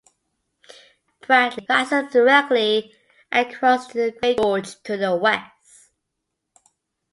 Mount 1.29 1.57
Bradley 1.67 1.67
rises 1.69 2.11
directly 2.11 2.91
across 3.31 3.85
The 3.93 4.11
Great 4.19 4.37
Gorge 4.39 4.81
to 4.81 4.97
the 4.97 5.15
west. 5.15 5.91